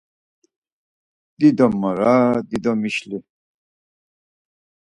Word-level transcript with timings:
Dido 1.39 1.67
mara 1.81 2.15
dido 2.49 2.73
mişli. 2.81 3.17